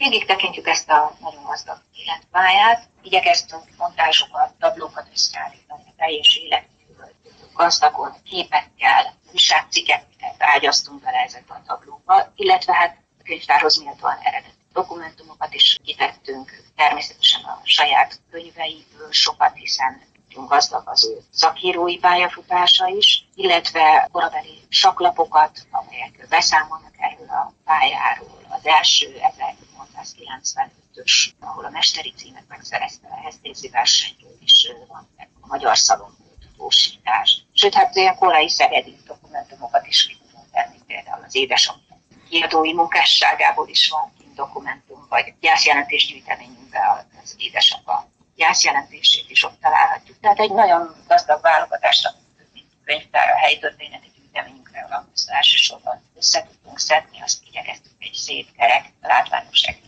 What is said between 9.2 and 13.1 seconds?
újságcikkeket ágyaztunk bele ezekbe a tablóba, illetve hát